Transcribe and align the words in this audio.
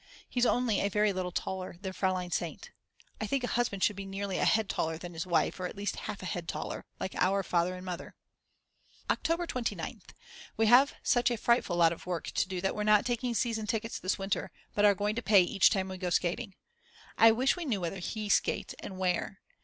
He's 0.27 0.47
only 0.47 0.79
a 0.79 0.89
very 0.89 1.13
little 1.13 1.31
taller 1.31 1.77
than 1.79 1.93
Frl. 1.93 2.33
St. 2.33 2.71
I 3.21 3.27
think 3.27 3.43
a 3.43 3.47
husband 3.47 3.83
should 3.83 3.95
be 3.95 4.07
nearly 4.07 4.39
a 4.39 4.45
head 4.45 4.67
taller 4.67 4.97
than 4.97 5.13
his 5.13 5.27
wife, 5.27 5.59
or 5.59 5.67
at 5.67 5.75
least 5.77 5.95
half 6.07 6.23
a 6.23 6.25
head 6.25 6.47
taller, 6.47 6.85
like 6.99 7.13
our 7.13 7.43
Father 7.43 7.75
and 7.75 7.85
Mother. 7.85 8.15
October 9.11 9.45
29th. 9.45 10.09
We 10.57 10.65
have 10.65 10.95
such 11.03 11.29
a 11.29 11.37
frightful 11.37 11.75
lot 11.75 11.93
of 11.93 12.07
work 12.07 12.31
to 12.31 12.47
do 12.47 12.61
that 12.61 12.73
we're 12.75 12.81
not 12.81 13.05
taking 13.05 13.35
season 13.35 13.67
tickets 13.67 13.99
this 13.99 14.17
winter, 14.17 14.49
but 14.73 14.85
are 14.85 14.95
going 14.95 15.13
to 15.17 15.21
pay 15.21 15.43
each 15.43 15.69
time 15.69 15.87
when 15.87 15.99
we 15.99 16.01
go 16.01 16.09
skating. 16.09 16.55
I 17.15 17.29
wish 17.31 17.55
we 17.55 17.65
knew 17.65 17.79
whether 17.79 17.99
He 17.99 18.27
skates, 18.29 18.73
and 18.79 18.97
where. 18.97 19.39